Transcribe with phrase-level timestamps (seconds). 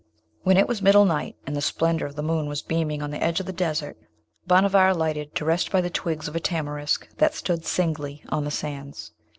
[0.41, 3.23] When it was middle night, and the splendour of the moon was beaming on the
[3.23, 3.97] edge of the desert,
[4.47, 8.49] Bhanavar alighted to rest by the twigs of a tamarisk that stood singly on the
[8.49, 9.11] sands.